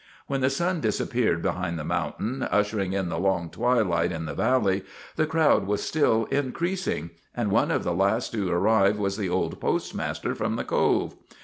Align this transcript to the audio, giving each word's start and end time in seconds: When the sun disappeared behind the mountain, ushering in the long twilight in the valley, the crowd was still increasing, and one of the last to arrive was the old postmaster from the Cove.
When 0.25 0.41
the 0.41 0.49
sun 0.49 0.81
disappeared 0.81 1.43
behind 1.43 1.77
the 1.77 1.83
mountain, 1.83 2.41
ushering 2.41 2.93
in 2.93 3.09
the 3.09 3.19
long 3.19 3.51
twilight 3.51 4.11
in 4.11 4.25
the 4.25 4.33
valley, 4.33 4.83
the 5.15 5.27
crowd 5.27 5.67
was 5.67 5.83
still 5.83 6.25
increasing, 6.31 7.11
and 7.35 7.51
one 7.51 7.69
of 7.69 7.83
the 7.83 7.93
last 7.93 8.31
to 8.31 8.49
arrive 8.49 8.97
was 8.97 9.15
the 9.15 9.29
old 9.29 9.59
postmaster 9.59 10.33
from 10.33 10.55
the 10.55 10.63
Cove. 10.63 11.15